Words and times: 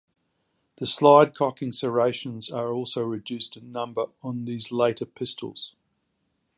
The 0.77 0.87
slide 0.87 1.35
cocking 1.35 1.71
serrations 1.71 2.49
are 2.49 2.73
also 2.73 3.03
reduced 3.03 3.55
in 3.55 3.71
number 3.71 4.07
on 4.23 4.45
these 4.45 4.71
later 4.71 5.05
pistols. 5.05 5.75